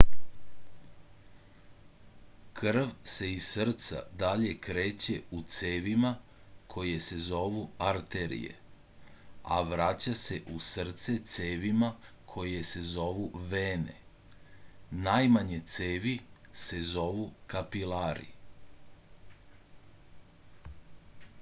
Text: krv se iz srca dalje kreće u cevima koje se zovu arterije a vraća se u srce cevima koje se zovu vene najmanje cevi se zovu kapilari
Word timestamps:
krv 2.59 2.87
se 3.15 3.25
iz 3.33 3.47
srca 3.55 3.99
dalje 4.23 4.53
kreće 4.67 5.17
u 5.31 5.41
cevima 5.55 6.13
koje 6.75 6.95
se 7.09 7.19
zovu 7.25 7.65
arterije 7.89 8.55
a 9.43 9.59
vraća 9.73 10.15
se 10.23 10.39
u 10.55 10.59
srce 10.69 11.17
cevima 11.35 11.91
koje 12.33 12.63
se 12.71 12.81
zovu 12.95 13.29
vene 13.53 13.99
najmanje 15.11 15.61
cevi 15.77 16.17
se 16.65 16.81
zovu 16.97 17.31
kapilari 17.55 18.29